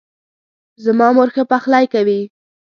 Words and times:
زما 0.83 1.07
مور 1.15 1.29
ښه 1.35 1.43
پخلۍ 1.51 1.85
کوي 1.93 2.21